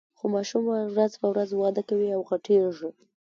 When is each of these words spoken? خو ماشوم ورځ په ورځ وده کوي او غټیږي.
خو 0.17 0.25
ماشوم 0.35 0.63
ورځ 0.67 1.11
په 1.21 1.25
ورځ 1.31 1.49
وده 1.53 1.81
کوي 1.89 2.09
او 2.15 2.21
غټیږي. 2.29 2.89